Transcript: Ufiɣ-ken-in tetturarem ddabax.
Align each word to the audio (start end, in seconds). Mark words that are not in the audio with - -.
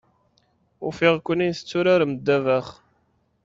Ufiɣ-ken-in 0.87 1.53
tetturarem 1.57 2.13
ddabax. 2.17 2.67